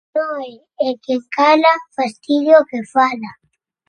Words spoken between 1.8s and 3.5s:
fastidia o que fala.